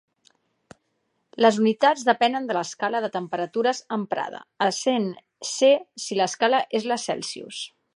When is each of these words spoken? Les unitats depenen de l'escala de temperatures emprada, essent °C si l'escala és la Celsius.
Les 1.45 1.59
unitats 1.63 2.07
depenen 2.07 2.49
de 2.51 2.57
l'escala 2.59 3.03
de 3.05 3.11
temperatures 3.19 3.85
emprada, 4.01 4.43
essent 4.71 5.09
°C 5.53 5.73
si 6.07 6.23
l'escala 6.23 6.67
és 6.83 6.95
la 6.95 7.03
Celsius. 7.09 7.67